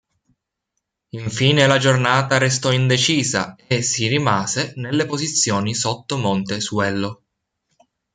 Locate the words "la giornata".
1.67-2.39